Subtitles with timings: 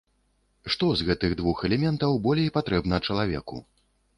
[0.75, 3.63] Што з гэтых двух элементаў болей патрэбна чалавеку?